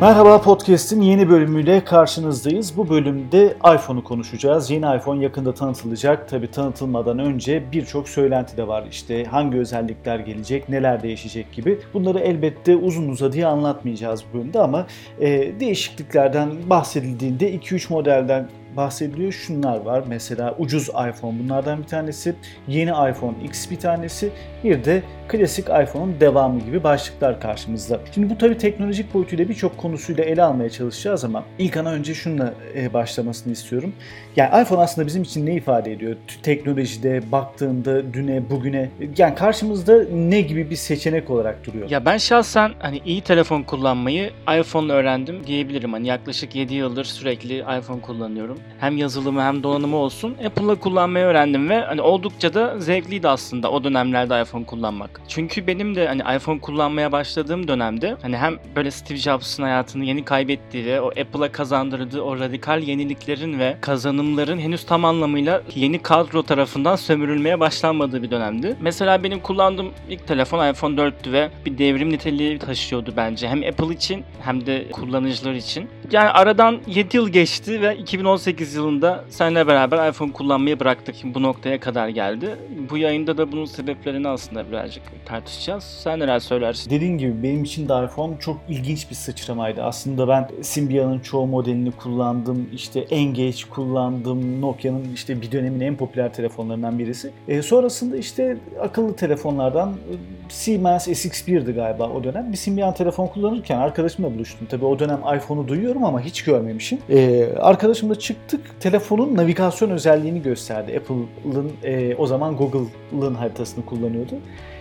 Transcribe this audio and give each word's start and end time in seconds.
Merhaba 0.00 0.40
Podcast'in 0.40 1.00
yeni 1.00 1.28
bölümüyle 1.28 1.84
karşınızdayız. 1.84 2.76
Bu 2.76 2.88
bölümde 2.88 3.56
iPhone'u 3.74 4.04
konuşacağız. 4.04 4.70
Yeni 4.70 4.96
iPhone 4.96 5.22
yakında 5.22 5.54
tanıtılacak. 5.54 6.28
Tabi 6.28 6.50
tanıtılmadan 6.50 7.18
önce 7.18 7.72
birçok 7.72 8.08
söylenti 8.08 8.56
de 8.56 8.68
var. 8.68 8.84
İşte 8.90 9.24
hangi 9.24 9.58
özellikler 9.58 10.18
gelecek, 10.18 10.68
neler 10.68 11.02
değişecek 11.02 11.52
gibi. 11.52 11.78
Bunları 11.94 12.18
elbette 12.18 12.76
uzun 12.76 13.08
uzadıya 13.08 13.48
anlatmayacağız 13.48 14.24
bu 14.32 14.38
bölümde 14.38 14.60
ama 14.60 14.86
e, 15.20 15.60
değişikliklerden 15.60 16.50
bahsedildiğinde 16.70 17.54
2-3 17.54 17.92
modelden 17.92 18.48
bahsediliyor. 18.76 19.32
Şunlar 19.32 19.80
var. 19.80 20.04
Mesela 20.08 20.54
ucuz 20.58 20.88
iPhone 20.88 21.38
bunlardan 21.38 21.82
bir 21.82 21.86
tanesi. 21.86 22.34
Yeni 22.68 22.90
iPhone 22.90 23.34
X 23.44 23.70
bir 23.70 23.78
tanesi. 23.78 24.30
Bir 24.64 24.84
de 24.84 25.02
klasik 25.28 25.64
iPhone'un 25.64 26.20
devamı 26.20 26.60
gibi 26.60 26.84
başlıklar 26.84 27.40
karşımızda. 27.40 28.00
Şimdi 28.14 28.30
bu 28.30 28.38
tabii 28.38 28.58
teknolojik 28.58 29.14
boyutuyla 29.14 29.48
birçok 29.48 29.78
konusuyla 29.78 30.24
ele 30.24 30.42
almaya 30.42 30.70
çalışacağız 30.70 31.24
ama 31.24 31.44
ilk 31.58 31.76
ana 31.76 31.92
önce 31.92 32.14
şunla 32.14 32.54
e, 32.74 32.92
başlamasını 32.92 33.52
istiyorum. 33.52 33.92
Yani 34.36 34.62
iPhone 34.62 34.80
aslında 34.80 35.06
bizim 35.06 35.22
için 35.22 35.46
ne 35.46 35.54
ifade 35.54 35.92
ediyor? 35.92 36.16
Teknolojide 36.42 37.32
baktığında 37.32 38.14
düne, 38.14 38.50
bugüne 38.50 38.90
yani 39.18 39.34
karşımızda 39.34 40.04
ne 40.12 40.40
gibi 40.40 40.70
bir 40.70 40.76
seçenek 40.76 41.30
olarak 41.30 41.66
duruyor? 41.66 41.90
Ya 41.90 42.04
ben 42.04 42.16
şahsen 42.16 42.72
hani 42.78 43.00
iyi 43.04 43.20
telefon 43.20 43.62
kullanmayı 43.62 44.30
iPhone'la 44.60 44.92
öğrendim 44.94 45.46
diyebilirim. 45.46 45.92
Hani 45.92 46.06
yaklaşık 46.06 46.54
7 46.54 46.74
yıldır 46.74 47.04
sürekli 47.04 47.58
iPhone 47.58 48.00
kullanıyorum. 48.00 48.58
Hem 48.80 48.96
yazılımı 48.98 49.42
hem 49.42 49.62
donanımı 49.62 49.96
olsun 49.96 50.36
Apple'la 50.46 50.74
kullanmayı 50.74 51.24
öğrendim 51.24 51.68
ve 51.68 51.80
hani 51.80 52.00
oldukça 52.00 52.54
da 52.54 52.78
zevkliydi 52.78 53.28
aslında 53.28 53.70
o 53.70 53.84
dönemlerde 53.84 54.42
iPhone 54.42 54.64
kullanmak. 54.64 55.20
Çünkü 55.28 55.66
benim 55.66 55.94
de 55.94 56.06
hani 56.08 56.36
iPhone 56.36 56.60
kullanmaya 56.60 57.12
başladığım 57.12 57.68
dönemde 57.68 58.16
hani 58.22 58.36
hem 58.36 58.58
böyle 58.76 58.90
Steve 58.90 59.18
Jobs'ın 59.18 59.62
hayatını 59.62 60.04
yeni 60.04 60.24
kaybettiği 60.24 60.86
ve 60.86 61.00
o 61.00 61.06
Apple'a 61.06 61.52
kazandırdığı 61.52 62.20
o 62.20 62.38
radikal 62.38 62.82
yeniliklerin 62.82 63.58
ve 63.58 63.76
kazanımların 63.80 64.58
henüz 64.58 64.86
tam 64.86 65.04
anlamıyla 65.04 65.62
yeni 65.74 66.02
kadro 66.02 66.42
tarafından 66.42 66.96
sömürülmeye 66.96 67.60
başlanmadığı 67.60 68.22
bir 68.22 68.30
dönemdi. 68.30 68.76
Mesela 68.80 69.22
benim 69.22 69.40
kullandığım 69.40 69.90
ilk 70.08 70.26
telefon 70.26 70.72
iPhone 70.72 71.00
4'tü 71.00 71.32
ve 71.32 71.50
bir 71.66 71.78
devrim 71.78 72.10
niteliği 72.10 72.58
taşıyordu 72.58 73.12
bence. 73.16 73.48
Hem 73.48 73.62
Apple 73.62 73.94
için 73.94 74.24
hem 74.40 74.66
de 74.66 74.90
kullanıcılar 74.92 75.52
için. 75.52 75.88
Yani 76.12 76.30
aradan 76.30 76.80
7 76.86 77.16
yıl 77.16 77.28
geçti 77.28 77.80
ve 77.82 77.96
2018 77.96 78.55
yılında 78.60 79.24
seninle 79.30 79.66
beraber 79.66 80.10
iPhone 80.10 80.32
kullanmayı 80.32 80.80
bıraktık. 80.80 81.16
Bu 81.24 81.42
noktaya 81.42 81.80
kadar 81.80 82.08
geldi. 82.08 82.56
Bu 82.90 82.98
yayında 82.98 83.38
da 83.38 83.52
bunun 83.52 83.64
sebeplerini 83.64 84.28
aslında 84.28 84.68
birazcık 84.70 85.02
tartışacağız. 85.26 85.84
Sen 85.84 86.20
neler 86.20 86.38
söylersin? 86.38 86.90
Dediğim 86.90 87.18
gibi 87.18 87.42
benim 87.42 87.64
için 87.64 87.88
de 87.88 88.04
iPhone 88.04 88.38
çok 88.40 88.56
ilginç 88.68 89.10
bir 89.10 89.14
sıçramaydı. 89.14 89.82
Aslında 89.82 90.28
ben 90.28 90.48
Symbian'ın 90.62 91.20
çoğu 91.20 91.46
modelini 91.46 91.92
kullandım. 91.92 92.68
İşte 92.72 93.00
Engage 93.00 93.62
kullandım. 93.70 94.60
Nokia'nın 94.60 95.12
işte 95.14 95.42
bir 95.42 95.52
dönemin 95.52 95.80
en 95.80 95.96
popüler 95.96 96.32
telefonlarından 96.32 96.98
birisi. 96.98 97.30
E, 97.48 97.62
sonrasında 97.62 98.16
işte 98.16 98.56
akıllı 98.80 99.16
telefonlardan 99.16 99.88
e, 99.90 100.14
Siemens 100.48 101.08
SX1'di 101.08 101.72
galiba 101.72 102.08
o 102.08 102.24
dönem. 102.24 102.52
Bir 102.52 102.56
Symbian 102.56 102.94
telefon 102.94 103.26
kullanırken 103.26 103.78
arkadaşımla 103.78 104.34
buluştum. 104.34 104.66
Tabii 104.70 104.84
o 104.84 104.98
dönem 104.98 105.20
iPhone'u 105.36 105.68
duyuyorum 105.68 106.04
ama 106.04 106.20
hiç 106.20 106.44
görmemişim. 106.44 106.98
E, 107.10 107.48
arkadaşımla 107.60 108.14
çıktık. 108.48 108.80
Telefonun 108.80 109.36
navigasyon 109.36 109.90
özelliğini 109.90 110.42
gösterdi. 110.42 110.98
Apple'ın 110.98 111.72
e, 111.84 112.14
o 112.16 112.26
zaman 112.26 112.56
Google'ın 112.56 113.34
haritasını 113.34 113.84
kullanıyordu. 113.84 114.34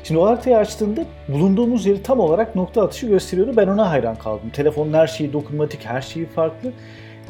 Şimdi 0.03 0.19
o 0.19 0.25
haritayı 0.25 0.57
açtığında 0.57 1.05
bulunduğumuz 1.27 1.85
yeri 1.85 2.03
tam 2.03 2.19
olarak 2.19 2.55
nokta 2.55 2.83
atışı 2.83 3.07
gösteriyordu. 3.07 3.53
Ben 3.57 3.67
ona 3.67 3.89
hayran 3.89 4.15
kaldım. 4.15 4.49
Telefonun 4.49 4.93
her 4.93 5.07
şeyi 5.07 5.33
dokunmatik, 5.33 5.85
her 5.85 6.01
şeyi 6.01 6.25
farklı. 6.25 6.71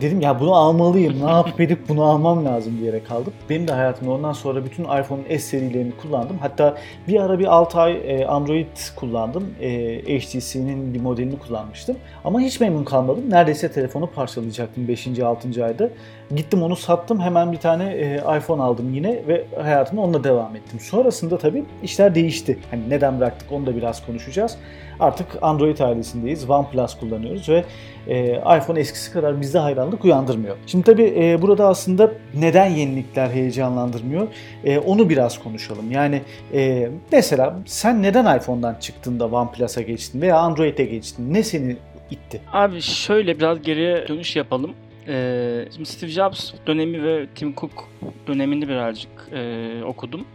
Dedim 0.02 0.22
ya 0.22 0.40
bunu 0.40 0.56
almalıyım. 0.56 1.26
Ne 1.26 1.32
yapıp 1.32 1.62
edip 1.62 1.90
bunu 1.90 2.04
almam 2.04 2.46
lazım 2.46 2.78
diyerek 2.82 3.08
kaldım. 3.08 3.34
Benim 3.50 3.68
de 3.68 3.72
hayatımda 3.72 4.12
ondan 4.12 4.34
sonra 4.34 4.66
bütün 4.66 4.84
iPhone 4.84 5.22
S 5.30 5.40
serilerini 5.40 5.92
kullandım. 5.98 6.38
Hatta 6.38 6.78
bir 7.08 7.22
ara 7.22 7.40
bir 7.40 7.46
6 7.46 7.80
ay 7.80 8.02
e, 8.06 8.26
Android 8.26 8.68
kullandım. 8.96 9.56
E, 9.62 10.20
HTC'nin 10.20 10.94
bir 10.94 11.02
modelini 11.02 11.40
kullanmıştım. 11.40 11.98
Ama 12.24 12.40
hiç 12.40 12.60
memnun 12.60 12.84
kalmadım. 12.84 13.30
Neredeyse 13.30 13.72
telefonu 13.72 14.08
parçalayacaktım 14.08 14.88
5. 14.88 15.20
6. 15.20 15.66
ayda. 15.66 15.90
Gittim 16.36 16.64
onu 16.64 16.76
sattım. 16.76 17.22
Hemen 17.22 17.52
bir 17.52 17.58
tane 17.58 17.94
e, 17.94 18.16
iPhone 18.38 18.62
aldım 18.62 18.94
yine 18.94 19.22
ve 19.28 19.46
hayatıma 19.62 20.02
onunla 20.02 20.24
devam 20.24 20.56
ettim. 20.56 20.80
Sonrasında 20.80 21.38
tabii 21.38 21.64
işler 21.84 22.16
değişti. 22.16 22.60
Hani 22.72 22.90
neden 22.90 23.20
bıraktık 23.20 23.52
onu 23.52 23.66
da 23.66 23.76
biraz 23.76 24.06
konuşacağız. 24.06 24.58
Artık 25.00 25.28
Android 25.42 25.80
ailesindeyiz. 25.80 26.50
OnePlus 26.50 27.00
kullanıyoruz 27.00 27.50
ve 27.50 27.66
e, 28.08 28.36
iPhone 28.36 28.80
eskisi 28.80 29.14
kadar 29.14 29.42
bizde 29.42 29.60
hayranlık 29.60 30.06
uyandırmıyor. 30.06 30.56
Şimdi 30.68 30.84
tabii 30.84 31.14
e, 31.18 31.42
burada 31.42 31.68
aslında 31.68 32.12
neden 32.34 32.70
yenilikler 32.70 33.30
heyecanlandırmıyor? 33.30 34.28
E, 34.64 34.80
onu 34.80 35.10
biraz 35.10 35.44
konuşalım. 35.44 35.92
Yani 35.92 36.22
e, 36.54 36.90
mesela 37.12 37.60
sen 37.66 38.04
neden 38.04 38.38
iPhone'dan 38.38 38.76
çıktın 38.76 39.20
da 39.20 39.28
OnePlus'a 39.28 39.82
geçtin 39.82 40.22
veya 40.22 40.38
Android'e 40.38 40.86
geçtin? 40.86 41.34
Ne 41.34 41.44
seni 41.44 41.76
itti? 42.12 42.42
Abi 42.54 42.82
şöyle 42.82 43.38
biraz 43.38 43.62
geriye 43.62 44.08
dönüş 44.08 44.36
yapalım. 44.36 44.74
Ee, 45.08 45.66
şimdi 45.76 45.90
Steve 45.90 46.12
Jobs 46.12 46.52
dönemi 46.68 47.04
ve 47.04 47.28
Tim 47.36 47.56
Cook 47.56 47.90
dönemini 48.28 48.68
birazcık 48.68 49.12
e, 49.34 49.84
okudum. 49.84 50.26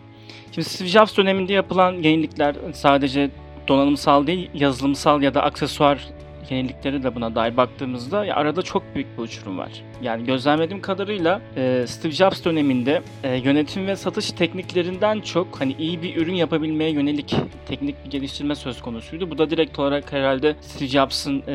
Şimdi 0.53 0.69
Steve 0.69 0.89
Jobs 0.89 1.17
döneminde 1.17 1.53
yapılan 1.53 1.93
yenilikler 1.93 2.57
sadece 2.73 3.31
donanımsal 3.69 4.27
değil, 4.27 4.51
yazılımsal 4.55 5.23
ya 5.23 5.35
da 5.35 5.43
aksesuar 5.43 6.09
yenilikleri 6.51 7.03
de 7.03 7.15
buna 7.15 7.35
dair 7.35 7.57
baktığımızda 7.57 8.25
ya 8.25 8.37
arada 8.37 8.63
çok 8.63 8.83
büyük 8.95 9.19
bir 9.19 9.23
uçurum 9.23 9.59
var. 9.59 9.71
Yani 10.03 10.25
gözlemlediğim 10.25 10.83
kadarıyla 10.83 11.41
e, 11.57 11.85
Steve 11.87 12.13
Jobs 12.13 12.45
döneminde 12.45 13.03
e, 13.25 13.37
yönetim 13.37 13.87
ve 13.87 13.97
satış 13.97 14.31
tekniklerinden 14.33 15.21
çok 15.21 15.61
hani 15.61 15.73
iyi 15.79 16.03
bir 16.03 16.17
ürün 16.17 16.35
yapabilmeye 16.35 16.91
yönelik 16.91 17.37
teknik 17.67 18.05
bir 18.05 18.11
geliştirme 18.11 18.55
söz 18.55 18.83
konusuydu. 18.83 19.31
Bu 19.31 19.39
da 19.39 19.51
direkt 19.51 19.79
olarak 19.79 20.13
herhalde 20.13 20.57
Steve 20.61 20.89
Jobs'ın 20.89 21.43
e, 21.49 21.55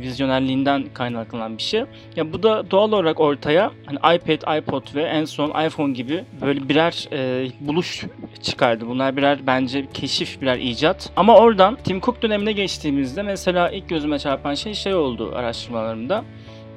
vizyonerliğinden 0.00 0.84
kaynaklanan 0.94 1.58
bir 1.58 1.62
şey. 1.62 1.84
Ya 2.16 2.32
bu 2.32 2.42
da 2.42 2.70
doğal 2.70 2.92
olarak 2.92 3.20
ortaya 3.20 3.70
hani 3.86 4.16
iPad, 4.16 4.58
iPod 4.58 4.94
ve 4.94 5.02
en 5.02 5.24
son 5.24 5.66
iPhone 5.66 5.92
gibi 5.92 6.24
böyle 6.40 6.68
birer 6.68 7.08
e, 7.12 7.48
buluş 7.60 8.04
çıkardı. 8.42 8.86
Bunlar 8.88 9.16
birer 9.16 9.38
bence 9.46 9.86
keşif, 9.94 10.40
birer 10.40 10.58
icat. 10.58 11.10
Ama 11.16 11.36
oradan 11.36 11.76
Tim 11.84 12.00
Cook 12.00 12.22
dönemine 12.22 12.52
geçtiğimizde 12.52 13.22
mesela 13.22 13.70
ilk 13.70 13.88
gözüme 13.88 14.18
çarpan 14.34 14.54
şey 14.54 14.74
şey 14.74 14.94
oldu 14.94 15.32
araştırmalarımda. 15.34 16.24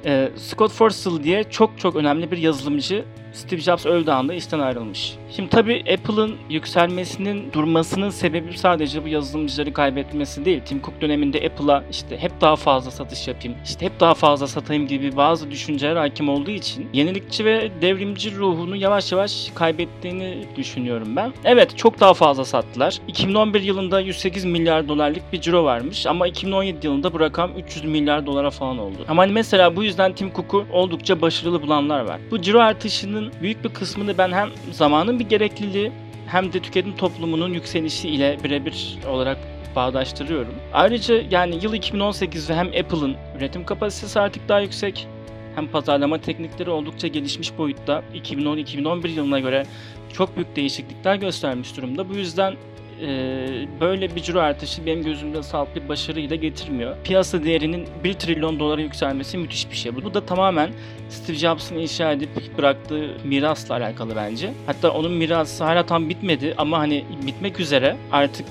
E, 0.04 0.30
Scott 0.36 0.72
Forstall 0.72 1.22
diye 1.22 1.44
çok 1.44 1.78
çok 1.78 1.96
önemli 1.96 2.30
bir 2.30 2.38
yazılımcı 2.38 3.04
Steve 3.32 3.60
Jobs 3.60 3.86
öldüğü 3.86 4.10
anda 4.10 4.34
işten 4.34 4.58
ayrılmış. 4.58 5.14
Şimdi 5.36 5.50
tabi 5.50 5.84
Apple'ın 5.94 6.36
yükselmesinin 6.50 7.52
durmasının 7.52 8.10
sebebi 8.10 8.58
sadece 8.58 9.04
bu 9.04 9.08
yazılımcıları 9.08 9.72
kaybetmesi 9.72 10.44
değil. 10.44 10.60
Tim 10.64 10.82
Cook 10.82 11.00
döneminde 11.00 11.46
Apple'a 11.46 11.84
işte 11.90 12.18
hep 12.18 12.40
daha 12.40 12.56
fazla 12.56 12.90
satış 12.90 13.28
yapayım, 13.28 13.56
işte 13.64 13.86
hep 13.86 14.00
daha 14.00 14.14
fazla 14.14 14.46
satayım 14.46 14.86
gibi 14.86 15.16
bazı 15.16 15.50
düşünceler 15.50 15.96
hakim 15.96 16.28
olduğu 16.28 16.50
için 16.50 16.88
yenilikçi 16.92 17.44
ve 17.44 17.70
devrimci 17.82 18.36
ruhunu 18.36 18.76
yavaş 18.76 19.12
yavaş 19.12 19.50
kaybettiğini 19.54 20.46
düşünüyorum 20.56 21.16
ben. 21.16 21.32
Evet 21.44 21.78
çok 21.78 22.00
daha 22.00 22.14
fazla 22.14 22.44
sattılar. 22.44 22.98
2011 23.08 23.60
yılında 23.60 24.00
108 24.00 24.44
milyar 24.44 24.88
dolarlık 24.88 25.32
bir 25.32 25.40
ciro 25.40 25.64
varmış 25.64 26.06
ama 26.06 26.26
2017 26.26 26.86
yılında 26.86 27.12
bu 27.12 27.20
rakam 27.20 27.50
300 27.58 27.84
milyar 27.84 28.26
dolara 28.26 28.50
falan 28.50 28.78
oldu. 28.78 28.96
Ama 29.08 29.22
hani 29.22 29.32
mesela 29.32 29.76
bu 29.76 29.84
yüzden 29.84 30.12
Tim 30.12 30.32
Cook'u 30.32 30.66
oldukça 30.72 31.20
başarılı 31.20 31.62
bulanlar 31.62 32.00
var. 32.00 32.20
Bu 32.30 32.42
ciro 32.42 32.60
artışının 33.18 33.42
büyük 33.42 33.64
bir 33.64 33.68
kısmını 33.68 34.18
ben 34.18 34.32
hem 34.32 34.48
zamanın 34.72 35.18
bir 35.18 35.28
gerekliliği 35.28 35.92
hem 36.26 36.52
de 36.52 36.60
tüketim 36.60 36.96
toplumunun 36.96 37.54
yükselişi 37.54 38.08
ile 38.08 38.38
birebir 38.44 38.98
olarak 39.08 39.38
bağdaştırıyorum. 39.76 40.54
Ayrıca 40.72 41.22
yani 41.30 41.58
yıl 41.62 41.74
2018 41.74 42.50
ve 42.50 42.54
hem 42.54 42.66
Apple'ın 42.66 43.16
üretim 43.38 43.64
kapasitesi 43.64 44.20
artık 44.20 44.48
daha 44.48 44.60
yüksek 44.60 45.06
hem 45.54 45.66
pazarlama 45.66 46.18
teknikleri 46.18 46.70
oldukça 46.70 47.08
gelişmiş 47.08 47.58
boyutta 47.58 48.02
2010-2011 48.14 49.08
yılına 49.08 49.40
göre 49.40 49.66
çok 50.12 50.36
büyük 50.36 50.56
değişiklikler 50.56 51.16
göstermiş 51.16 51.76
durumda. 51.76 52.08
Bu 52.08 52.14
yüzden 52.14 52.56
böyle 53.80 54.16
bir 54.16 54.22
ciro 54.22 54.40
artışı 54.40 54.86
benim 54.86 55.04
gözümde 55.04 55.42
sağlıklı 55.42 55.84
bir 55.84 55.88
başarıyı 55.88 56.30
da 56.30 56.34
getirmiyor. 56.34 56.96
Piyasa 57.04 57.44
değerinin 57.44 57.86
1 58.04 58.14
trilyon 58.14 58.60
dolara 58.60 58.80
yükselmesi 58.80 59.38
müthiş 59.38 59.70
bir 59.70 59.76
şey. 59.76 59.96
Bu 59.96 60.14
da 60.14 60.26
tamamen 60.26 60.70
Steve 61.08 61.36
Jobs'ın 61.36 61.76
inşa 61.76 62.12
edip 62.12 62.58
bıraktığı 62.58 63.10
mirasla 63.24 63.74
alakalı 63.74 64.16
bence. 64.16 64.52
Hatta 64.66 64.90
onun 64.90 65.12
mirası 65.12 65.64
hala 65.64 65.86
tam 65.86 66.08
bitmedi 66.08 66.54
ama 66.58 66.78
hani 66.78 67.04
bitmek 67.26 67.60
üzere 67.60 67.96
artık 68.12 68.46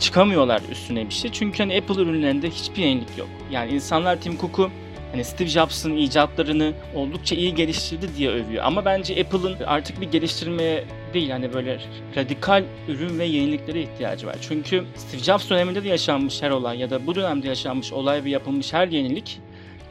çıkamıyorlar 0.00 0.62
üstüne 0.70 1.06
bir 1.06 1.14
şey. 1.14 1.32
Çünkü 1.32 1.58
hani 1.58 1.76
Apple 1.76 2.02
ürünlerinde 2.02 2.50
hiçbir 2.50 2.82
yenilik 2.82 3.18
yok. 3.18 3.28
Yani 3.50 3.72
insanlar 3.72 4.20
Tim 4.20 4.38
Cook'u 4.38 4.70
hani 5.14 5.24
Steve 5.24 5.48
Jobs'ın 5.48 5.96
icatlarını 5.96 6.72
oldukça 6.94 7.36
iyi 7.36 7.54
geliştirdi 7.54 8.06
diye 8.16 8.30
övüyor. 8.30 8.64
Ama 8.64 8.84
bence 8.84 9.20
Apple'ın 9.20 9.56
artık 9.66 10.00
bir 10.00 10.10
geliştirmeye 10.10 10.84
değil. 11.14 11.30
Hani 11.30 11.52
böyle 11.52 11.78
radikal 12.16 12.64
ürün 12.88 13.18
ve 13.18 13.24
yeniliklere 13.24 13.82
ihtiyacı 13.82 14.26
var. 14.26 14.36
Çünkü 14.40 14.84
Steve 14.96 15.22
Jobs 15.22 15.50
döneminde 15.50 15.84
de 15.84 15.88
yaşanmış 15.88 16.42
her 16.42 16.50
olay 16.50 16.78
ya 16.78 16.90
da 16.90 17.06
bu 17.06 17.14
dönemde 17.14 17.48
yaşanmış 17.48 17.92
olay 17.92 18.24
ve 18.24 18.30
yapılmış 18.30 18.72
her 18.72 18.88
yenilik 18.88 19.40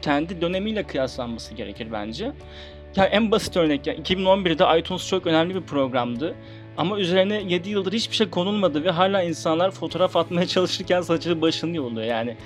kendi 0.02 0.40
dönemiyle 0.40 0.82
kıyaslanması 0.82 1.54
gerekir 1.54 1.88
bence. 1.92 2.32
Yani 2.96 3.08
en 3.08 3.30
basit 3.30 3.56
örnek 3.56 3.86
ya 3.86 3.94
2011'de 3.94 4.78
iTunes 4.78 5.08
çok 5.08 5.26
önemli 5.26 5.54
bir 5.54 5.62
programdı. 5.62 6.34
Ama 6.76 6.98
üzerine 6.98 7.42
7 7.48 7.70
yıldır 7.70 7.92
hiçbir 7.92 8.16
şey 8.16 8.30
konulmadı 8.30 8.84
ve 8.84 8.90
hala 8.90 9.22
insanlar 9.22 9.70
fotoğraf 9.70 10.16
atmaya 10.16 10.46
çalışırken 10.46 11.00
saçını 11.00 11.40
başını 11.40 11.76
yolluyor. 11.76 12.06
Yani 12.06 12.36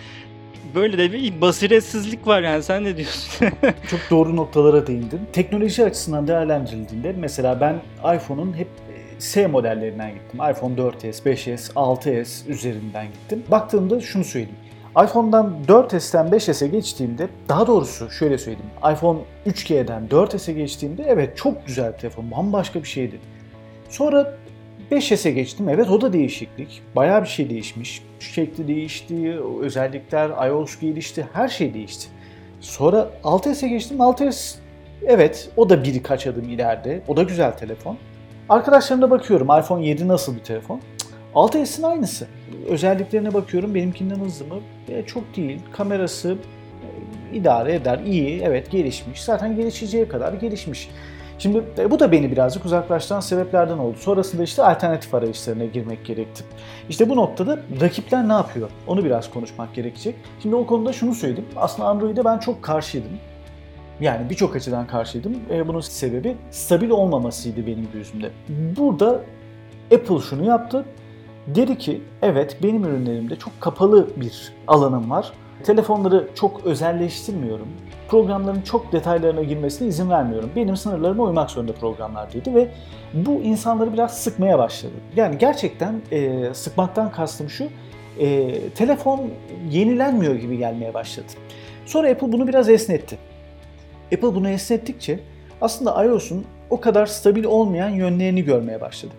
böyle 0.75 0.99
de 0.99 1.12
bir 1.12 1.41
basiretsizlik 1.41 2.26
var 2.26 2.43
yani 2.43 2.62
sen 2.62 2.85
ne 2.85 2.97
diyorsun? 2.97 3.49
Çok 3.91 4.00
doğru 4.11 4.37
noktalara 4.37 4.87
değindin. 4.87 5.20
Teknoloji 5.32 5.85
açısından 5.85 6.29
değerlendirildiğinde 6.29 7.15
mesela 7.19 7.61
ben 7.61 7.81
iPhone'un 8.17 8.56
hep 8.56 8.69
S 9.19 9.47
modellerinden 9.47 10.11
gittim. 10.15 10.41
iPhone 10.50 10.75
4S, 10.75 11.35
5S, 11.35 11.73
6S 11.73 12.49
üzerinden 12.49 13.06
gittim. 13.06 13.43
Baktığımda 13.50 14.00
şunu 14.00 14.25
söyleyeyim. 14.25 14.56
iPhone'dan 15.05 15.56
4S'ten 15.69 16.29
5S'e 16.29 16.67
geçtiğimde, 16.67 17.29
daha 17.49 17.67
doğrusu 17.67 18.11
şöyle 18.11 18.38
söyleyeyim. 18.38 18.70
iPhone 18.93 19.19
3G'den 19.47 20.09
4S'e 20.11 20.53
geçtiğimde 20.53 21.03
evet 21.03 21.37
çok 21.37 21.67
güzel 21.67 21.93
bir 21.93 21.99
telefon, 21.99 22.31
bambaşka 22.31 22.82
bir 22.82 22.88
şeydi. 22.88 23.20
Sonra 23.88 24.38
5S'e 24.93 25.31
geçtim. 25.31 25.69
Evet 25.69 25.90
o 25.90 26.00
da 26.00 26.12
değişiklik. 26.12 26.82
Bayağı 26.96 27.23
bir 27.23 27.29
şey 27.29 27.50
değişmiş. 27.50 28.02
Şekli 28.20 28.69
değişti, 28.69 29.40
özellikler, 29.61 30.49
iOS 30.49 30.81
gelişti, 30.81 31.26
her 31.32 31.49
şey 31.49 31.75
değişti. 31.75 32.08
Sonra 32.61 33.11
6S'e 33.25 33.69
geçtim. 33.69 33.99
6S 33.99 34.55
evet 35.06 35.50
o 35.56 35.70
da 35.70 35.85
birkaç 35.85 36.26
adım 36.26 36.49
ileride. 36.49 37.02
O 37.08 37.17
da 37.17 37.23
güzel 37.23 37.52
telefon. 37.52 37.99
Arkadaşlarımda 38.49 39.11
bakıyorum 39.11 39.46
iPhone 39.61 39.87
7 39.87 40.08
nasıl 40.08 40.37
bir 40.37 40.40
telefon? 40.40 40.81
6S'in 41.34 41.82
aynısı. 41.82 42.26
Özelliklerine 42.69 43.34
bakıyorum 43.34 43.75
benimkinden 43.75 44.19
hızlı 44.20 44.46
mı? 44.46 44.61
E, 44.88 45.06
çok 45.06 45.37
değil. 45.37 45.61
Kamerası 45.73 46.37
e, 47.32 47.37
idare 47.37 47.75
eder, 47.75 47.99
iyi, 48.06 48.41
evet 48.43 48.70
gelişmiş. 48.70 49.23
Zaten 49.23 49.56
gelişeceği 49.56 50.08
kadar 50.08 50.32
gelişmiş. 50.32 50.91
Şimdi 51.38 51.64
e, 51.79 51.90
bu 51.90 52.00
da 52.00 52.12
beni 52.12 52.32
birazcık 52.32 52.64
uzaklaştıran 52.64 53.20
sebeplerden 53.20 53.79
oldu. 53.79 53.96
Sonrasında 53.99 54.43
işte 54.43 54.62
alternatif 54.62 55.14
arayışlarına 55.14 55.64
girmek 55.64 56.05
gerekti. 56.05 56.44
İşte 56.88 57.11
bu 57.11 57.17
noktada 57.17 57.58
rakipler 57.81 58.29
ne 58.29 58.32
yapıyor? 58.32 58.70
Onu 58.87 59.05
biraz 59.05 59.31
konuşmak 59.31 59.75
gerekecek. 59.75 60.14
Şimdi 60.43 60.56
o 60.56 60.67
konuda 60.67 60.93
şunu 60.93 61.14
söyleyeyim. 61.14 61.49
Aslında 61.56 61.88
Android'e 61.88 62.25
ben 62.25 62.38
çok 62.38 62.62
karşıydım. 62.62 63.11
Yani 64.00 64.31
birçok 64.31 64.56
açıdan 64.56 64.87
karşıydım. 64.87 65.37
E, 65.50 65.69
bunun 65.69 65.81
sebebi 65.81 66.37
stabil 66.50 66.90
olmamasıydı 66.90 67.67
benim 67.67 67.88
gözümde. 67.93 68.31
Burada 68.49 69.20
Apple 69.94 70.19
şunu 70.31 70.44
yaptı. 70.44 70.84
Dedi 71.46 71.79
ki 71.79 72.02
evet 72.23 72.56
benim 72.62 72.84
ürünlerimde 72.84 73.37
çok 73.37 73.61
kapalı 73.61 74.08
bir 74.17 74.52
alanım 74.67 75.11
var. 75.11 75.32
Telefonları 75.64 76.28
çok 76.34 76.64
özelleştirmiyorum. 76.64 77.69
Programların 78.08 78.60
çok 78.60 78.93
detaylarına 78.93 79.43
girmesine 79.43 79.88
izin 79.88 80.10
vermiyorum. 80.10 80.50
Benim 80.56 80.76
sınırlarıma 80.76 81.25
uymak 81.25 81.50
zorunda 81.50 81.72
programlar 81.72 82.32
dedi 82.32 82.55
ve 82.55 82.69
bu 83.14 83.32
insanları 83.32 83.93
biraz 83.93 84.19
sıkmaya 84.19 84.58
başladı. 84.58 84.93
Yani 85.16 85.38
gerçekten 85.38 86.02
e, 86.12 86.49
sıkmaktan 86.55 87.12
kastım 87.12 87.50
şu, 87.50 87.69
e, 88.19 88.60
telefon 88.70 89.31
yenilenmiyor 89.70 90.34
gibi 90.34 90.58
gelmeye 90.58 90.94
başladı. 90.94 91.26
Sonra 91.87 92.10
Apple 92.10 92.32
bunu 92.32 92.49
biraz 92.49 92.69
esnetti. 92.69 93.19
Apple 94.14 94.34
bunu 94.34 94.49
esnettikçe 94.49 95.20
aslında 95.60 96.05
iOS'un 96.05 96.44
o 96.70 96.81
kadar 96.81 97.06
stabil 97.06 97.44
olmayan 97.44 97.88
yönlerini 97.88 98.44
görmeye 98.44 98.81
başladık. 98.81 99.19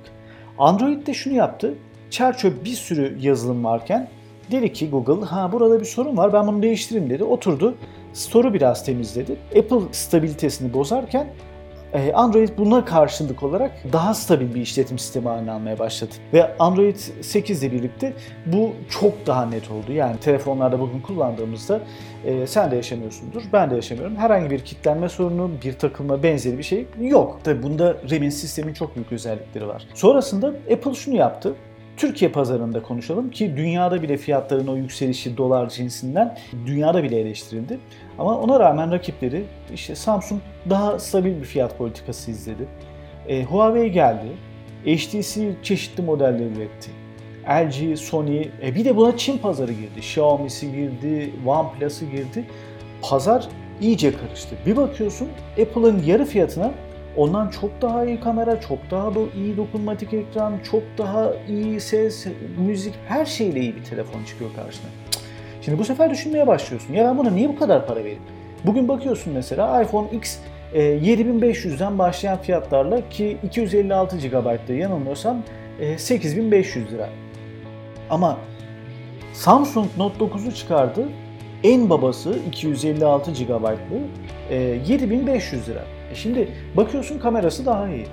Android 0.57 1.07
de 1.07 1.13
şunu 1.13 1.33
yaptı. 1.33 1.73
Çerçöp 2.09 2.65
bir 2.65 2.73
sürü 2.73 3.17
yazılım 3.19 3.63
varken 3.63 4.07
dedi 4.51 4.73
ki 4.73 4.89
Google 4.89 5.25
ha 5.25 5.51
burada 5.51 5.79
bir 5.79 5.85
sorun 5.85 6.17
var 6.17 6.33
ben 6.33 6.47
bunu 6.47 6.61
değiştireyim 6.61 7.09
dedi. 7.09 7.23
Oturdu 7.23 7.75
Store'u 8.13 8.53
biraz 8.53 8.85
temizledi. 8.85 9.35
Apple 9.57 9.81
stabilitesini 9.91 10.73
bozarken 10.73 11.27
e, 11.93 12.13
Android 12.13 12.49
buna 12.57 12.85
karşılık 12.85 13.43
olarak 13.43 13.71
daha 13.93 14.13
stabil 14.13 14.55
bir 14.55 14.61
işletim 14.61 14.99
sistemi 14.99 15.27
haline 15.27 15.51
almaya 15.51 15.79
başladı. 15.79 16.11
Ve 16.33 16.57
Android 16.59 16.95
8 17.21 17.63
ile 17.63 17.71
birlikte 17.71 18.13
bu 18.45 18.71
çok 18.89 19.27
daha 19.27 19.45
net 19.45 19.71
oldu. 19.71 19.91
Yani 19.93 20.19
telefonlarda 20.19 20.79
bugün 20.79 21.01
kullandığımızda 21.01 21.81
e, 22.25 22.47
sen 22.47 22.71
de 22.71 22.75
yaşamıyorsundur, 22.75 23.43
ben 23.53 23.71
de 23.71 23.75
yaşamıyorum. 23.75 24.15
Herhangi 24.15 24.49
bir 24.49 24.59
kilitlenme 24.59 25.09
sorunu, 25.09 25.51
bir 25.63 25.73
takılma 25.73 26.23
benzeri 26.23 26.57
bir 26.57 26.63
şey 26.63 26.85
yok. 27.01 27.39
Tabi 27.43 27.63
bunda 27.63 27.97
RAM'in 28.11 28.29
sistemin 28.29 28.73
çok 28.73 28.95
büyük 28.95 29.11
özellikleri 29.11 29.67
var. 29.67 29.87
Sonrasında 29.93 30.47
Apple 30.47 30.93
şunu 30.93 31.15
yaptı. 31.15 31.55
Türkiye 31.99 32.31
pazarında 32.31 32.81
konuşalım 32.81 33.31
ki 33.31 33.53
dünyada 33.57 34.01
bile 34.01 34.17
fiyatların 34.17 34.67
o 34.67 34.75
yükselişi 34.75 35.37
dolar 35.37 35.69
cinsinden 35.69 36.37
dünyada 36.65 37.03
bile 37.03 37.19
eleştirildi. 37.19 37.79
Ama 38.17 38.39
ona 38.39 38.59
rağmen 38.59 38.91
rakipleri 38.91 39.43
işte 39.73 39.95
Samsung 39.95 40.41
daha 40.69 40.99
stabil 40.99 41.35
bir 41.35 41.45
fiyat 41.45 41.77
politikası 41.77 42.31
izledi. 42.31 42.67
E, 43.27 43.43
Huawei 43.43 43.91
geldi. 43.91 44.27
HTC 44.85 45.55
çeşitli 45.63 46.03
modeller 46.03 46.45
üretti. 46.45 46.91
LG, 47.49 47.97
Sony, 47.97 48.47
e 48.63 48.75
bir 48.75 48.85
de 48.85 48.95
buna 48.95 49.17
Çin 49.17 49.37
pazarı 49.37 49.71
girdi. 49.71 49.99
Xiaomi'si 49.99 50.71
girdi, 50.71 51.31
OnePlus'ı 51.45 52.05
girdi. 52.05 52.45
Pazar 53.01 53.47
iyice 53.81 54.11
karıştı. 54.11 54.55
Bir 54.65 54.77
bakıyorsun 54.77 55.27
Apple'ın 55.61 56.03
yarı 56.03 56.25
fiyatına 56.25 56.71
Ondan 57.17 57.49
çok 57.49 57.81
daha 57.81 58.05
iyi 58.05 58.19
kamera, 58.19 58.61
çok 58.61 58.91
daha 58.91 59.15
da 59.15 59.19
iyi 59.35 59.57
dokunmatik 59.57 60.13
ekran, 60.13 60.53
çok 60.71 60.83
daha 60.97 61.31
iyi 61.47 61.79
ses, 61.79 62.27
müzik, 62.57 62.93
her 63.07 63.25
şeyle 63.25 63.59
iyi 63.59 63.75
bir 63.75 63.83
telefon 63.83 64.23
çıkıyor 64.23 64.49
karşına. 64.55 64.89
Şimdi 65.61 65.79
bu 65.79 65.83
sefer 65.83 66.09
düşünmeye 66.09 66.47
başlıyorsun. 66.47 66.93
Ya 66.93 67.05
ben 67.05 67.17
buna 67.17 67.29
niye 67.29 67.49
bu 67.49 67.59
kadar 67.59 67.87
para 67.87 67.99
vereyim? 67.99 68.21
Bugün 68.65 68.87
bakıyorsun 68.87 69.33
mesela 69.33 69.81
iPhone 69.81 70.07
X 70.11 70.37
7500'den 70.73 71.95
e, 71.95 71.97
başlayan 71.97 72.37
fiyatlarla 72.37 73.09
ki 73.09 73.37
256 73.43 74.17
GB'da 74.17 74.73
yanılmıyorsam 74.73 75.43
8500 75.97 76.87
e, 76.87 76.91
lira. 76.91 77.09
Ama 78.09 78.37
Samsung 79.33 79.87
Note 79.97 80.25
9'u 80.25 80.51
çıkardı. 80.51 81.09
En 81.63 81.89
babası 81.89 82.39
256 82.47 83.31
GB'lı 83.31 83.99
7500 84.87 85.69
lira. 85.69 85.83
E 86.11 86.15
şimdi 86.15 86.47
bakıyorsun 86.77 87.19
kamerası 87.19 87.65
daha 87.65 87.89
iyi, 87.89 88.05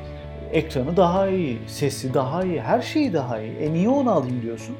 ekranı 0.52 0.96
daha 0.96 1.28
iyi, 1.28 1.58
sesi 1.66 2.14
daha 2.14 2.44
iyi, 2.44 2.60
her 2.60 2.82
şeyi 2.82 3.12
daha 3.12 3.40
iyi. 3.40 3.52
E 3.56 3.72
niye 3.72 3.88
onu 3.88 4.10
alayım 4.10 4.42
diyorsun? 4.42 4.76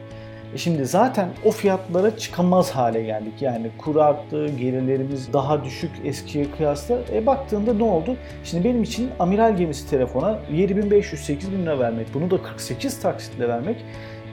E 0.54 0.58
şimdi 0.58 0.86
zaten 0.86 1.28
o 1.44 1.50
fiyatlara 1.50 2.16
çıkamaz 2.16 2.70
hale 2.70 3.02
geldik. 3.02 3.42
Yani 3.42 3.70
kur 3.78 3.96
arttı, 3.96 4.46
gelirlerimiz 4.46 5.32
daha 5.32 5.64
düşük 5.64 5.90
eskiye 6.04 6.50
kıyasla. 6.50 6.98
E 7.12 7.26
baktığında 7.26 7.74
ne 7.74 7.84
oldu? 7.84 8.16
Şimdi 8.44 8.64
benim 8.64 8.82
için 8.82 9.10
amiral 9.18 9.56
gemisi 9.56 9.90
telefona 9.90 10.38
7500-8000 10.52 11.62
lira 11.62 11.78
vermek, 11.78 12.14
bunu 12.14 12.30
da 12.30 12.42
48 12.42 13.00
taksitle 13.00 13.48
vermek 13.48 13.76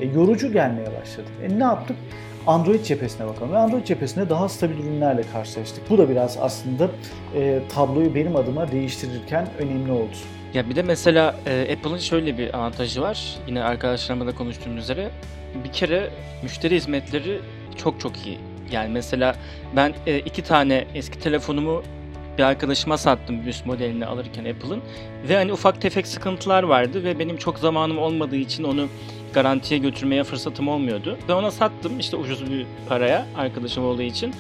e, 0.01 0.05
yorucu 0.05 0.51
gelmeye 0.51 0.87
başladı. 1.01 1.27
E 1.43 1.59
ne 1.59 1.63
yaptık? 1.63 1.97
Android 2.47 2.83
cephesine 2.83 3.27
bakalım. 3.27 3.51
Ve 3.51 3.57
Android 3.57 3.85
cephesinde 3.85 4.29
daha 4.29 4.49
stabil 4.49 4.77
ürünlerle 4.77 5.21
karşılaştık. 5.33 5.89
Bu 5.89 5.97
da 5.97 6.09
biraz 6.09 6.37
aslında 6.41 6.89
e, 7.35 7.59
tabloyu 7.69 8.15
benim 8.15 8.35
adıma 8.35 8.71
değiştirirken 8.71 9.47
önemli 9.59 9.91
oldu. 9.91 10.15
Ya 10.53 10.69
bir 10.69 10.75
de 10.75 10.81
mesela 10.81 11.35
e, 11.45 11.73
Apple'ın 11.73 11.97
şöyle 11.97 12.37
bir 12.37 12.53
avantajı 12.53 13.01
var. 13.01 13.37
Yine 13.47 13.63
arkadaşlarımla 13.63 14.27
da 14.27 14.35
konuştuğum 14.35 14.77
üzere. 14.77 15.09
Bir 15.63 15.71
kere 15.71 16.09
müşteri 16.43 16.75
hizmetleri 16.75 17.39
çok 17.77 17.99
çok 17.99 18.25
iyi. 18.25 18.37
Yani 18.71 18.89
mesela 18.89 19.35
ben 19.75 19.93
e, 20.07 20.19
iki 20.19 20.41
tane 20.41 20.85
eski 20.95 21.19
telefonumu 21.19 21.83
bir 22.37 22.43
arkadaşıma 22.43 22.97
sattım 22.97 23.41
bir 23.41 23.47
üst 23.47 23.65
modelini 23.65 24.05
alırken 24.05 24.45
Apple'ın. 24.45 24.81
Ve 25.29 25.35
hani 25.35 25.53
ufak 25.53 25.81
tefek 25.81 26.07
sıkıntılar 26.07 26.63
vardı 26.63 27.03
ve 27.03 27.19
benim 27.19 27.37
çok 27.37 27.59
zamanım 27.59 27.97
olmadığı 27.97 28.35
için 28.35 28.63
onu 28.63 28.87
garantiye 29.33 29.79
götürmeye 29.79 30.23
fırsatım 30.23 30.67
olmuyordu. 30.67 31.17
Ve 31.29 31.33
ona 31.33 31.51
sattım 31.51 31.99
işte 31.99 32.17
ucuz 32.17 32.51
bir 32.51 32.65
paraya 32.89 33.25
arkadaşım 33.37 33.85
olduğu 33.85 34.01
için. 34.01 34.33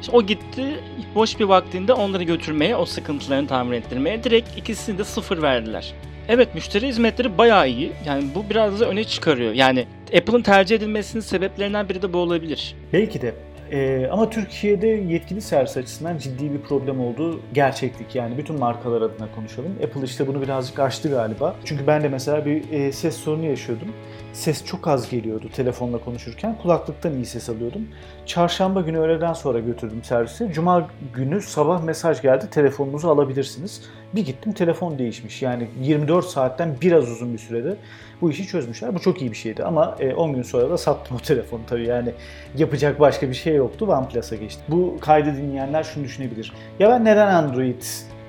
İşte 0.00 0.16
o 0.16 0.22
gitti 0.22 0.80
boş 1.14 1.40
bir 1.40 1.44
vaktinde 1.44 1.92
onları 1.92 2.22
götürmeye, 2.22 2.76
o 2.76 2.84
sıkıntılarını 2.84 3.48
tamir 3.48 3.76
ettirmeye 3.76 4.24
direkt 4.24 4.58
ikisini 4.58 4.98
de 4.98 5.04
sıfır 5.04 5.42
verdiler. 5.42 5.94
Evet 6.28 6.54
müşteri 6.54 6.88
hizmetleri 6.88 7.38
bayağı 7.38 7.68
iyi. 7.68 7.92
Yani 8.06 8.24
bu 8.34 8.50
biraz 8.50 8.80
da 8.80 8.88
öne 8.88 9.04
çıkarıyor. 9.04 9.52
Yani 9.52 9.86
Apple'ın 10.16 10.42
tercih 10.42 10.76
edilmesinin 10.76 11.22
sebeplerinden 11.22 11.88
biri 11.88 12.02
de 12.02 12.12
bu 12.12 12.18
olabilir. 12.18 12.74
Belki 12.92 13.22
de. 13.22 13.34
Ee, 13.72 14.08
ama 14.12 14.30
Türkiye'de 14.30 14.86
yetkili 14.86 15.40
servis 15.40 15.76
açısından 15.76 16.18
ciddi 16.18 16.52
bir 16.52 16.60
problem 16.60 17.00
olduğu 17.00 17.40
gerçeklik. 17.52 18.14
Yani 18.14 18.38
bütün 18.38 18.58
markalar 18.58 19.02
adına 19.02 19.28
konuşalım. 19.34 19.72
Apple 19.84 20.04
işte 20.04 20.26
bunu 20.26 20.42
birazcık 20.42 20.78
aştı 20.78 21.10
galiba. 21.10 21.56
Çünkü 21.64 21.86
ben 21.86 22.02
de 22.02 22.08
mesela 22.08 22.46
bir 22.46 22.72
e, 22.72 22.92
ses 22.92 23.16
sorunu 23.16 23.46
yaşıyordum. 23.46 23.88
Ses 24.36 24.64
çok 24.64 24.88
az 24.88 25.10
geliyordu 25.10 25.48
telefonla 25.52 25.98
konuşurken. 25.98 26.58
Kulaklıktan 26.62 27.14
iyi 27.14 27.26
ses 27.26 27.48
alıyordum. 27.48 27.88
Çarşamba 28.26 28.80
günü 28.80 28.98
öğleden 28.98 29.32
sonra 29.32 29.58
götürdüm 29.58 30.04
servise. 30.04 30.52
Cuma 30.52 30.88
günü 31.14 31.42
sabah 31.42 31.82
mesaj 31.82 32.22
geldi 32.22 32.50
telefonunuzu 32.50 33.08
alabilirsiniz. 33.08 33.82
Bir 34.14 34.24
gittim 34.24 34.52
telefon 34.52 34.98
değişmiş. 34.98 35.42
Yani 35.42 35.68
24 35.80 36.26
saatten 36.26 36.76
biraz 36.80 37.10
uzun 37.10 37.32
bir 37.32 37.38
sürede 37.38 37.76
bu 38.20 38.30
işi 38.30 38.46
çözmüşler. 38.46 38.94
Bu 38.94 38.98
çok 38.98 39.22
iyi 39.22 39.30
bir 39.30 39.36
şeydi 39.36 39.64
ama 39.64 39.96
10 40.16 40.34
gün 40.34 40.42
sonra 40.42 40.70
da 40.70 40.78
sattım 40.78 41.16
o 41.16 41.20
telefonu 41.26 41.60
tabii. 41.66 41.86
Yani 41.86 42.12
yapacak 42.56 43.00
başka 43.00 43.28
bir 43.28 43.34
şey 43.34 43.54
yoktu. 43.54 43.86
OnePlus'a 43.86 44.36
geçtim. 44.36 44.64
Bu 44.68 44.96
kaydı 45.00 45.36
dinleyenler 45.36 45.82
şunu 45.82 46.04
düşünebilir. 46.04 46.52
Ya 46.78 46.90
ben 46.90 47.04
neden 47.04 47.26
Android 47.26 47.82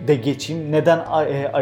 de 0.08 0.16
geçeyim, 0.16 0.72
neden 0.72 1.06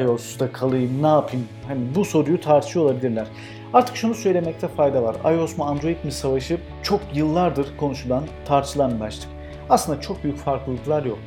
iOS'ta 0.01 0.51
kalayım, 0.51 1.03
ne 1.03 1.07
yapayım? 1.07 1.47
Hani 1.67 1.79
bu 1.95 2.05
soruyu 2.05 2.41
tartışıyor 2.41 2.85
olabilirler. 2.85 3.27
Artık 3.75 3.95
şunu 3.95 4.13
söylemekte 4.13 4.67
fayda 4.67 5.03
var. 5.03 5.15
iOS 5.33 5.57
mu 5.57 5.63
Android 5.63 6.03
mi 6.03 6.11
savaşı 6.11 6.57
çok 6.83 7.01
yıllardır 7.13 7.77
konuşulan, 7.77 8.23
tartışılan 8.45 8.95
bir 8.95 8.99
başlık. 8.99 9.29
Aslında 9.69 10.01
çok 10.01 10.23
büyük 10.23 10.37
farklılıklar 10.37 11.05
yok. 11.05 11.19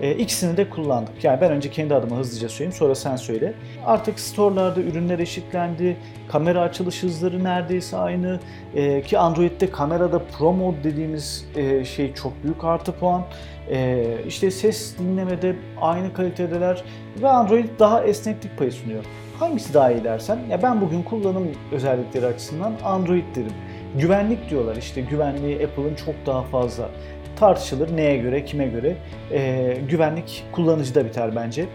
E, 0.00 0.14
ikisini 0.14 0.56
de 0.56 0.70
kullandık. 0.70 1.24
Yani 1.24 1.40
ben 1.40 1.52
önce 1.52 1.70
kendi 1.70 1.94
adıma 1.94 2.16
hızlıca 2.16 2.48
söyleyeyim 2.48 2.72
sonra 2.72 2.94
sen 2.94 3.16
söyle. 3.16 3.54
Artık 3.86 4.20
storelarda 4.20 4.80
ürünler 4.80 5.18
eşitlendi. 5.18 5.96
Kamera 6.28 6.60
açılış 6.60 7.02
hızları 7.02 7.44
neredeyse 7.44 7.96
aynı. 7.96 8.40
E, 8.74 9.02
ki 9.02 9.18
Android'de 9.18 9.70
kamerada 9.70 10.18
Pro 10.18 10.52
Mode 10.52 10.84
dediğimiz 10.84 11.48
e, 11.56 11.84
şey 11.84 12.14
çok 12.14 12.32
büyük 12.44 12.64
artı 12.64 12.92
puan. 12.92 13.22
E, 13.70 14.04
işte 14.26 14.50
ses 14.50 14.98
dinlemede 14.98 15.56
aynı 15.80 16.12
kalitedeler 16.12 16.84
ve 17.22 17.28
Android 17.28 17.68
daha 17.78 18.04
esneklik 18.04 18.58
payı 18.58 18.72
sunuyor. 18.72 19.04
Hangisi 19.44 19.74
daha 19.74 19.92
iyi 19.92 20.04
dersen, 20.04 20.38
ya 20.50 20.62
ben 20.62 20.80
bugün 20.80 21.02
kullanım 21.02 21.48
özellikleri 21.72 22.26
açısından 22.26 22.72
Android 22.84 23.36
derim. 23.36 23.52
Güvenlik 23.98 24.50
diyorlar 24.50 24.76
işte 24.76 25.00
güvenliği 25.00 25.66
Apple'ın 25.66 25.94
çok 25.94 26.14
daha 26.26 26.42
fazla 26.42 26.88
tartışılır. 27.36 27.96
Neye 27.96 28.16
göre, 28.16 28.44
kime 28.44 28.66
göre. 28.66 28.96
Ee, 29.32 29.76
güvenlik 29.88 30.44
kullanıcıda 30.52 31.04
biter 31.04 31.36
bence. 31.36 31.66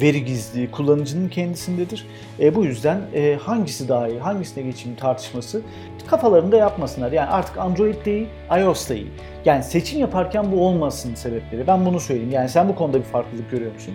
Veri 0.00 0.24
gizliliği 0.24 0.70
kullanıcının 0.70 1.28
kendisindedir. 1.28 2.06
E, 2.40 2.54
bu 2.54 2.64
yüzden 2.64 3.00
e, 3.14 3.34
hangisi 3.34 3.88
daha 3.88 4.08
iyi, 4.08 4.20
hangisine 4.20 4.64
geçeyim 4.64 4.96
tartışması 4.96 5.62
kafalarında 6.06 6.56
yapmasınlar. 6.56 7.12
Yani 7.12 7.28
artık 7.28 7.58
Android 7.58 8.04
değil, 8.04 8.28
iOS 8.58 8.90
da. 8.90 8.94
Yani 9.44 9.62
seçim 9.62 10.00
yaparken 10.00 10.52
bu 10.52 10.66
olmasın 10.66 11.14
sebepleri. 11.14 11.66
Ben 11.66 11.86
bunu 11.86 12.00
söyleyeyim. 12.00 12.30
Yani 12.30 12.48
sen 12.48 12.68
bu 12.68 12.74
konuda 12.74 12.98
bir 12.98 13.04
farklılık 13.04 13.50
görüyor 13.50 13.72
musun? 13.72 13.94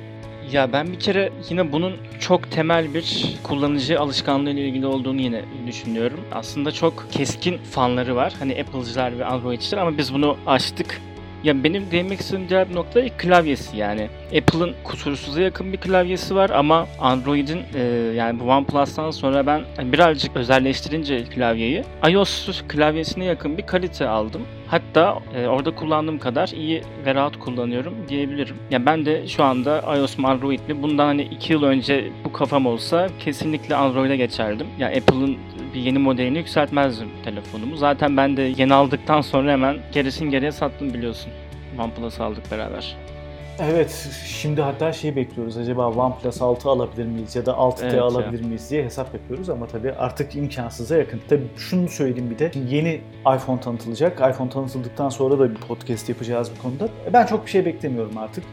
Ya 0.51 0.73
ben 0.73 0.87
bir 0.87 0.99
kere 0.99 1.31
yine 1.49 1.71
bunun 1.71 1.97
çok 2.19 2.51
temel 2.51 2.93
bir 2.93 3.35
kullanıcı 3.43 3.99
alışkanlığı 3.99 4.49
ile 4.49 4.67
ilgili 4.67 4.85
olduğunu 4.85 5.21
yine 5.21 5.41
düşünüyorum. 5.67 6.19
Aslında 6.31 6.71
çok 6.71 7.07
keskin 7.11 7.57
fanları 7.57 8.15
var. 8.15 8.33
Hani 8.39 8.61
Apple'cılar 8.61 9.19
ve 9.19 9.25
Android'ciler 9.25 9.77
ama 9.81 9.97
biz 9.97 10.13
bunu 10.13 10.37
açtık. 10.47 11.01
Ya 11.43 11.63
benim 11.63 11.91
değinmek 11.91 12.19
istediğim 12.19 12.69
bir 12.69 12.75
nokta 12.75 13.07
klavyesi 13.17 13.77
yani. 13.77 14.09
Apple'ın 14.37 14.75
kusursuza 14.83 15.41
yakın 15.41 15.73
bir 15.73 15.77
klavyesi 15.77 16.35
var 16.35 16.49
ama 16.49 16.87
Android'in 16.99 17.61
e, 17.75 17.81
yani 18.15 18.39
bu 18.39 18.43
OnePlus'tan 18.43 19.11
sonra 19.11 19.45
ben 19.45 19.61
birazcık 19.79 20.35
özelleştirince 20.35 21.23
klavyeyi 21.23 21.83
iOS 22.09 22.61
klavyesine 22.67 23.25
yakın 23.25 23.57
bir 23.57 23.65
kalite 23.65 24.07
aldım. 24.07 24.41
Hatta 24.67 25.19
e, 25.35 25.47
orada 25.47 25.75
kullandığım 25.75 26.19
kadar 26.19 26.47
iyi 26.47 26.81
ve 27.05 27.15
rahat 27.15 27.39
kullanıyorum 27.39 27.93
diyebilirim. 28.09 28.55
Yani 28.71 28.85
ben 28.85 29.05
de 29.05 29.27
şu 29.27 29.43
anda 29.43 29.95
iOS 29.97 30.17
mu 30.17 30.27
Android 30.27 30.59
mi 30.67 30.83
bundan 30.83 31.05
hani 31.05 31.21
2 31.21 31.53
yıl 31.53 31.63
önce 31.63 32.11
bu 32.23 32.31
kafam 32.33 32.65
olsa 32.65 33.09
kesinlikle 33.19 33.75
Android'e 33.75 34.17
geçerdim. 34.17 34.67
Yani 34.79 34.97
Apple'ın 34.97 35.37
bir 35.77 35.81
yeni 35.81 35.99
modelini 35.99 36.37
yükseltmezdim 36.37 37.09
telefonumu. 37.23 37.75
Zaten 37.75 38.17
ben 38.17 38.37
de 38.37 38.41
yeni 38.41 38.73
aldıktan 38.73 39.21
sonra 39.21 39.51
hemen 39.51 39.77
gerisin 39.91 40.29
geriye 40.29 40.51
sattım 40.51 40.93
biliyorsun. 40.93 41.31
OnePlus 41.79 42.19
aldık 42.19 42.51
beraber. 42.51 42.97
Evet, 43.59 44.09
şimdi 44.25 44.61
hatta 44.61 44.93
şey 44.93 45.15
bekliyoruz. 45.15 45.57
Acaba 45.57 45.87
OnePlus 45.89 46.41
6 46.41 46.69
alabilir 46.69 47.05
miyiz 47.05 47.35
ya 47.35 47.45
da 47.45 47.51
6T 47.51 47.83
evet 47.83 48.01
alabilir 48.01 48.41
ya. 48.41 48.47
miyiz 48.47 48.71
diye 48.71 48.83
hesap 48.83 49.13
yapıyoruz 49.13 49.49
ama 49.49 49.67
tabii 49.67 49.91
artık 49.91 50.35
imkansıza 50.35 50.97
yakın. 50.97 51.21
Tabii 51.29 51.47
şunu 51.57 51.89
söyleyeyim 51.89 52.29
bir 52.29 52.39
de. 52.39 52.51
Yeni 52.69 53.01
iPhone 53.35 53.59
tanıtılacak. 53.59 54.13
iPhone 54.33 54.49
tanıtıldıktan 54.49 55.09
sonra 55.09 55.39
da 55.39 55.49
bir 55.49 55.55
podcast 55.55 56.09
yapacağız 56.09 56.51
bu 56.57 56.61
konuda. 56.61 56.89
Ben 57.13 57.25
çok 57.25 57.45
bir 57.45 57.51
şey 57.51 57.65
beklemiyorum 57.65 58.17
artık. 58.17 58.43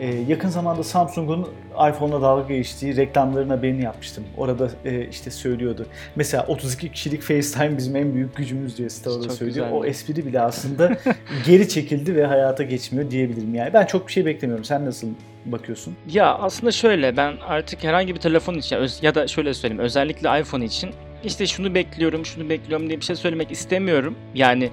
Ee, 0.00 0.06
yakın 0.28 0.48
zamanda 0.48 0.84
Samsung'un 0.84 1.48
iPhone'la 1.90 2.22
dalga 2.22 2.54
geçtiği 2.54 2.96
reklamlarına 2.96 3.52
haberini 3.52 3.82
yapmıştım. 3.82 4.24
Orada 4.36 4.70
e, 4.84 5.08
işte 5.08 5.30
söylüyordu. 5.30 5.86
Mesela 6.16 6.46
32 6.48 6.92
kişilik 6.92 7.22
FaceTime 7.22 7.78
bizim 7.78 7.96
en 7.96 8.14
büyük 8.14 8.36
gücümüz 8.36 8.78
diye 8.78 8.90
Stava'da 8.90 9.30
söylüyor. 9.30 9.66
O 9.72 9.84
espri 9.84 10.26
bile 10.26 10.40
aslında 10.40 10.98
geri 11.46 11.68
çekildi 11.68 12.16
ve 12.16 12.26
hayata 12.26 12.62
geçmiyor 12.62 13.10
diyebilirim 13.10 13.54
yani. 13.54 13.72
Ben 13.72 13.86
çok 13.86 14.06
bir 14.06 14.12
şey 14.12 14.26
beklemiyorum. 14.26 14.64
Sen 14.64 14.86
nasıl 14.86 15.08
bakıyorsun? 15.46 15.96
Ya 16.10 16.34
aslında 16.34 16.72
şöyle 16.72 17.16
ben 17.16 17.34
artık 17.46 17.84
herhangi 17.84 18.14
bir 18.14 18.20
telefon 18.20 18.54
için 18.54 18.78
ya 19.02 19.14
da 19.14 19.26
şöyle 19.26 19.54
söyleyeyim 19.54 19.82
özellikle 19.82 20.40
iPhone 20.40 20.64
için 20.64 20.90
işte 21.24 21.46
şunu 21.46 21.74
bekliyorum, 21.74 22.26
şunu 22.26 22.48
bekliyorum 22.48 22.88
diye 22.88 23.00
bir 23.00 23.04
şey 23.04 23.16
söylemek 23.16 23.50
istemiyorum. 23.50 24.14
Yani 24.34 24.70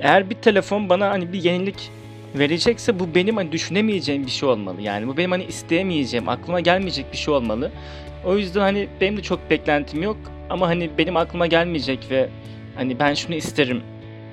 eğer 0.00 0.30
bir 0.30 0.34
telefon 0.34 0.88
bana 0.88 1.10
hani 1.10 1.32
bir 1.32 1.44
yenilik 1.44 1.90
verecekse 2.34 2.98
bu 2.98 3.14
benim 3.14 3.36
hani 3.36 3.52
düşünemeyeceğim 3.52 4.26
bir 4.26 4.30
şey 4.30 4.48
olmalı. 4.48 4.82
Yani 4.82 5.08
bu 5.08 5.16
benim 5.16 5.30
hani 5.30 5.44
isteyemeyeceğim, 5.44 6.28
aklıma 6.28 6.60
gelmeyecek 6.60 7.12
bir 7.12 7.16
şey 7.16 7.34
olmalı. 7.34 7.70
O 8.24 8.36
yüzden 8.36 8.60
hani 8.60 8.88
benim 9.00 9.16
de 9.16 9.22
çok 9.22 9.50
beklentim 9.50 10.02
yok 10.02 10.16
ama 10.50 10.68
hani 10.68 10.90
benim 10.98 11.16
aklıma 11.16 11.46
gelmeyecek 11.46 12.06
ve 12.10 12.28
hani 12.74 12.98
ben 12.98 13.14
şunu 13.14 13.34
isterim 13.34 13.82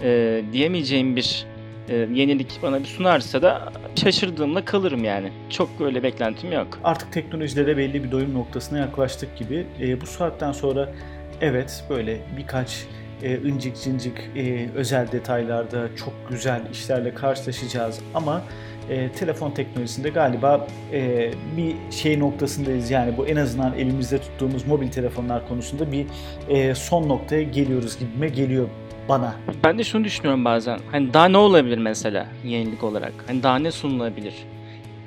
e, 0.03 0.41
diyemeyeceğim 0.53 1.15
bir 1.15 1.45
e, 1.89 1.95
yenilik 1.95 2.59
bana 2.63 2.79
bir 2.79 2.85
sunarsa 2.85 3.41
da 3.41 3.73
şaşırdığımda 3.95 4.65
kalırım 4.65 5.03
yani. 5.03 5.31
Çok 5.49 5.79
böyle 5.79 6.03
beklentim 6.03 6.51
yok. 6.51 6.79
Artık 6.83 7.13
teknolojide 7.13 7.67
de 7.67 7.77
belli 7.77 8.03
bir 8.03 8.11
doyum 8.11 8.33
noktasına 8.33 8.79
yaklaştık 8.79 9.37
gibi. 9.37 9.65
E, 9.81 10.01
bu 10.01 10.05
saatten 10.05 10.51
sonra 10.51 10.93
evet 11.41 11.83
böyle 11.89 12.19
birkaç 12.37 12.85
e, 13.23 13.37
incik 13.37 13.77
cincik 13.77 14.17
e, 14.35 14.69
özel 14.75 15.11
detaylarda 15.11 15.95
çok 15.95 16.13
güzel 16.29 16.61
işlerle 16.71 17.13
karşılaşacağız 17.13 17.99
ama 18.13 18.41
e, 18.89 19.11
telefon 19.11 19.51
teknolojisinde 19.51 20.09
galiba 20.09 20.67
e, 20.93 21.31
bir 21.57 21.75
şey 21.91 22.19
noktasındayız 22.19 22.91
yani 22.91 23.17
bu 23.17 23.27
en 23.27 23.35
azından 23.35 23.73
elimizde 23.73 24.17
tuttuğumuz 24.17 24.67
mobil 24.67 24.91
telefonlar 24.91 25.47
konusunda 25.47 25.91
bir 25.91 26.05
e, 26.49 26.75
son 26.75 27.09
noktaya 27.09 27.43
geliyoruz 27.43 27.99
gibime 27.99 28.27
geliyor 28.27 28.67
bana. 29.09 29.35
Ben 29.63 29.79
de 29.79 29.83
şunu 29.83 30.03
düşünüyorum 30.03 30.45
bazen. 30.45 30.79
Hani 30.91 31.13
daha 31.13 31.27
ne 31.27 31.37
olabilir 31.37 31.77
mesela 31.77 32.27
yenilik 32.43 32.83
olarak? 32.83 33.13
Hani 33.27 33.43
daha 33.43 33.59
ne 33.59 33.71
sunulabilir? 33.71 34.33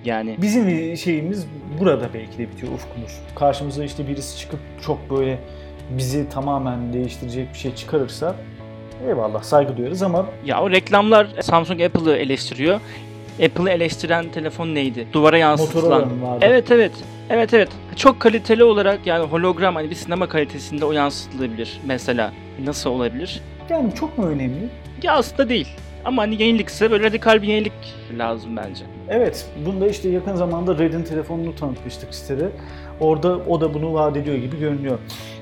Yani 0.04 0.37
bizim 0.42 0.97
şeyimiz 0.97 1.47
burada 1.81 2.09
belki 2.14 2.38
de 2.38 2.50
bitiyor 2.50 2.73
ufkumuz. 2.73 3.12
Karşımıza 3.35 3.85
işte 3.85 4.09
birisi 4.09 4.38
çıkıp 4.38 4.61
çok 4.87 5.11
böyle 5.11 5.38
bizi 5.97 6.29
tamamen 6.29 6.93
değiştirecek 6.93 7.53
bir 7.55 7.59
şey 7.59 7.75
çıkarırsa 7.75 8.35
eyvallah 9.09 9.43
saygı 9.43 9.77
duyarız 9.77 10.03
ama... 10.03 10.27
Ya 10.45 10.63
o 10.63 10.71
reklamlar 10.71 11.27
Samsung 11.41 11.83
Apple'ı 11.83 12.17
eleştiriyor. 12.17 12.81
Apple'ı 13.45 13.71
eleştiren 13.71 14.29
telefon 14.29 14.75
neydi? 14.75 15.07
Duvara 15.13 15.39
yansıtılan. 15.39 16.09
Evet 16.41 16.71
evet. 16.71 16.93
Evet 17.31 17.55
evet. 17.55 17.69
Çok 17.97 18.21
kaliteli 18.21 18.65
olarak 18.65 19.07
yani 19.07 19.27
hologram 19.27 19.75
hani 19.75 19.91
bir 19.91 19.95
sinema 19.95 20.29
kalitesinde 20.29 20.85
o 20.85 20.93
yansıtılabilir 20.93 21.81
mesela. 21.87 22.33
Nasıl 22.65 22.91
olabilir? 22.91 23.41
Yani 23.69 23.95
çok 23.95 24.19
mu 24.19 24.27
önemli? 24.27 24.69
Ya 25.03 25.13
aslında 25.13 25.49
değil. 25.49 25.69
Ama 26.05 26.23
hani 26.23 26.43
yenilikse 26.43 26.91
böyle 26.91 27.05
radikal 27.05 27.43
bir 27.43 27.49
yenilik 27.49 27.73
lazım 28.19 28.57
bence. 28.57 28.85
Evet. 29.09 29.47
Bunda 29.67 29.89
işte 29.89 30.09
yakın 30.09 30.35
zamanda 30.35 30.79
Red'in 30.79 31.03
telefonunu 31.03 31.55
tanıtmıştık 31.55 32.15
sitede. 32.15 32.49
Orada 33.01 33.37
o 33.37 33.61
da 33.61 33.75
bunu 33.75 33.95
vaat 33.95 34.17
ediyor 34.17 34.37
gibi 34.37 34.59
görünüyor. 34.59 34.99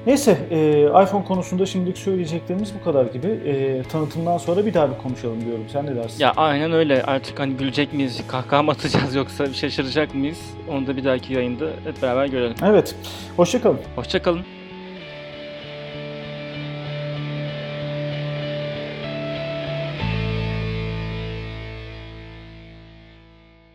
Neyse 0.07 0.39
e, 0.51 0.83
iPhone 0.83 1.25
konusunda 1.25 1.67
şimdilik 1.67 1.99
söyleyeceklerimiz 1.99 2.75
bu 2.81 2.85
kadar 2.85 3.05
gibi. 3.05 3.27
E, 3.27 3.83
tanıtımdan 3.83 4.39
sonra 4.39 4.67
bir 4.67 4.75
daha 4.75 4.91
bir 4.91 4.99
konuşalım 4.99 5.45
diyorum. 5.45 5.65
Sen 5.73 5.87
ne 5.87 5.97
dersin? 5.97 6.21
Ya 6.25 6.33
aynen 6.37 6.73
öyle. 6.73 7.03
Artık 7.03 7.41
hani 7.41 7.55
gülecek 7.55 7.93
miyiz, 7.93 8.23
kahkaha 8.29 8.63
mı 8.63 8.71
atacağız 8.71 9.15
yoksa 9.15 9.53
şaşıracak 9.53 10.15
mıyız? 10.15 10.39
Onu 10.71 10.87
da 10.87 10.97
bir 10.97 11.05
dahaki 11.05 11.33
yayında 11.35 11.65
hep 11.85 12.03
beraber 12.03 12.27
görelim. 12.27 12.57
Evet. 12.65 12.95
Hoşçakalın. 13.37 13.79
Hoşçakalın. 13.97 14.41